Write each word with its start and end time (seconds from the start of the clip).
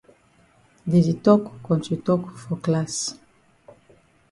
Dey 0.89 1.03
di 1.07 1.13
tok 1.25 1.43
kontri 1.65 1.95
tok 2.05 2.21
for 2.41 2.55
class. 2.65 2.95